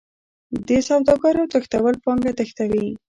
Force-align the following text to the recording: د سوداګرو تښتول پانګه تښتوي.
د 0.67 0.69
سوداګرو 0.87 1.49
تښتول 1.53 1.95
پانګه 2.03 2.31
تښتوي. 2.37 2.87